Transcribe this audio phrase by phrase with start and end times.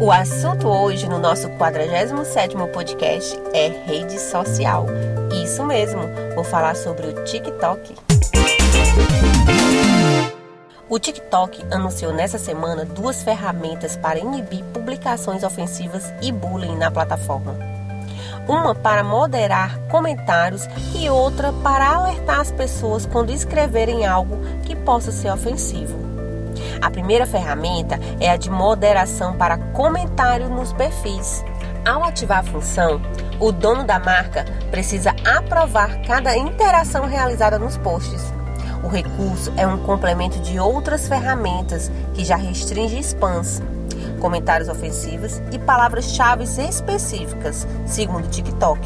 [0.00, 4.86] O assunto hoje no nosso 47º podcast é rede social.
[5.42, 6.02] Isso mesmo,
[6.34, 7.94] vou falar sobre o TikTok.
[10.88, 17.56] O TikTok anunciou nessa semana duas ferramentas para inibir publicações ofensivas e bullying na plataforma.
[18.48, 25.10] Uma para moderar comentários e outra para alertar as pessoas quando escreverem algo que possa
[25.10, 26.13] ser ofensivo.
[26.80, 31.44] A primeira ferramenta é a de moderação para comentário nos perfis.
[31.84, 33.00] Ao ativar a função,
[33.38, 38.32] o dono da marca precisa aprovar cada interação realizada nos posts.
[38.82, 43.62] O recurso é um complemento de outras ferramentas que já restringe spams,
[44.20, 48.80] comentários ofensivos e palavras-chave específicas, segundo o TikTok.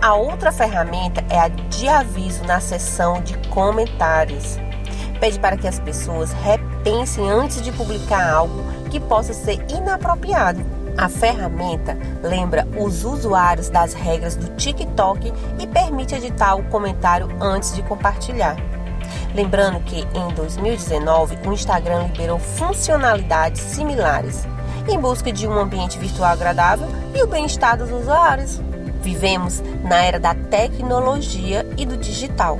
[0.00, 4.58] A outra ferramenta é a de aviso na seção de comentários.
[5.20, 10.64] Pede para que as pessoas repensem antes de publicar algo que possa ser inapropriado.
[10.96, 17.74] A ferramenta lembra os usuários das regras do TikTok e permite editar o comentário antes
[17.74, 18.56] de compartilhar.
[19.34, 24.46] Lembrando que em 2019 o Instagram liberou funcionalidades similares
[24.88, 28.60] em busca de um ambiente virtual agradável e o bem-estar dos usuários.
[29.02, 32.58] Vivemos na era da tecnologia e do digital.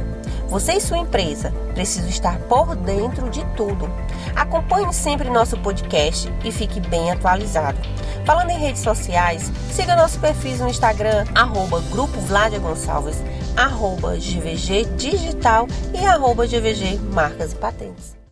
[0.48, 3.90] Você e sua empresa precisam estar por dentro de tudo.
[4.36, 7.78] Acompanhe sempre nosso podcast e fique bem atualizado.
[8.24, 13.22] Falando em redes sociais, siga nosso perfil no Instagram, arroba Grupo Vladia Gonçalves,
[13.56, 18.23] arroba GVG Digital e arroba GVG Marcas e Patentes.